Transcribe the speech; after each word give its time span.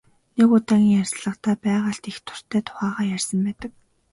Нэг 0.37 0.49
удаагийн 0.57 0.89
ярилцлагадаа 1.01 1.55
байгальд 1.65 2.03
их 2.11 2.17
дуртай 2.25 2.61
тухайгаа 2.67 3.09
ярьсан 3.15 3.39
байдаг. 3.45 3.71